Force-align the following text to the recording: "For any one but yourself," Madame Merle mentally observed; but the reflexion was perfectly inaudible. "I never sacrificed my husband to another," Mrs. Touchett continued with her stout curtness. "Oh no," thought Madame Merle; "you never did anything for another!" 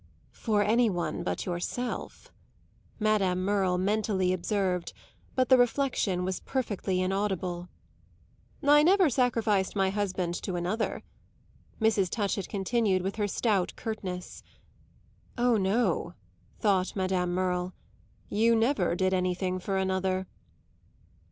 "For 0.33 0.63
any 0.63 0.89
one 0.89 1.21
but 1.21 1.45
yourself," 1.45 2.31
Madame 2.99 3.45
Merle 3.45 3.77
mentally 3.77 4.33
observed; 4.33 4.93
but 5.35 5.49
the 5.49 5.59
reflexion 5.59 6.25
was 6.25 6.39
perfectly 6.39 6.99
inaudible. 6.99 7.69
"I 8.63 8.81
never 8.81 9.11
sacrificed 9.11 9.75
my 9.75 9.91
husband 9.91 10.33
to 10.41 10.55
another," 10.55 11.03
Mrs. 11.79 12.09
Touchett 12.09 12.49
continued 12.49 13.03
with 13.03 13.17
her 13.17 13.27
stout 13.27 13.73
curtness. 13.75 14.41
"Oh 15.37 15.55
no," 15.57 16.15
thought 16.57 16.95
Madame 16.95 17.31
Merle; 17.35 17.75
"you 18.27 18.55
never 18.55 18.95
did 18.95 19.13
anything 19.13 19.59
for 19.59 19.77
another!" 19.77 20.25